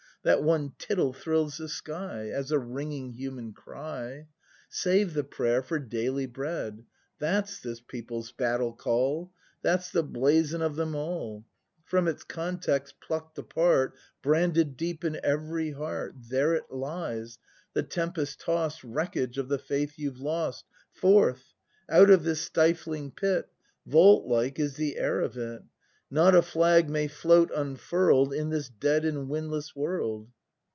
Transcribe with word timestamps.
That 0.23 0.43
one 0.43 0.73
tittle 0.77 1.13
thrills 1.13 1.57
the 1.57 1.67
sky 1.67 2.29
As 2.29 2.51
a 2.51 2.59
ringing 2.59 3.13
human 3.13 3.53
cry. 3.53 4.27
Save 4.69 5.15
the 5.15 5.23
prayer 5.23 5.63
for 5.63 5.79
daily 5.79 6.27
bread! 6.27 6.85
That's 7.17 7.59
this 7.59 7.81
people's 7.81 8.31
battle 8.31 8.71
call. 8.73 9.31
That's 9.63 9.89
the 9.89 10.03
blazon 10.03 10.61
of 10.61 10.75
them 10.75 10.93
all! 10.93 11.43
From 11.85 12.07
its 12.07 12.23
context 12.23 12.97
pluck'd 13.01 13.39
apart. 13.39 13.95
Branded 14.21 14.77
deep 14.77 15.03
in 15.03 15.19
every 15.23 15.71
heart— 15.71 16.13
There 16.29 16.53
it 16.53 16.69
lies, 16.69 17.39
the 17.73 17.81
tempest 17.81 18.39
tost 18.41 18.83
Wreckage 18.83 19.39
of 19.39 19.47
the 19.49 19.57
Faith 19.57 19.95
you've 19.97 20.19
lost 20.21 20.65
Forth! 20.91 21.55
out 21.89 22.11
of 22.11 22.23
this 22.23 22.41
stifling 22.41 23.09
pit! 23.09 23.49
Vault 23.87 24.27
like 24.27 24.59
is 24.59 24.75
the 24.75 24.97
air 24.99 25.19
of 25.21 25.35
it! 25.35 25.63
Not 26.13 26.35
a 26.35 26.41
Flag 26.41 26.89
may 26.89 27.07
float 27.07 27.51
unfurl'd 27.55 28.33
In 28.33 28.49
this 28.49 28.67
dead 28.67 29.05
and 29.05 29.29
windless 29.29 29.73
world! 29.77 30.29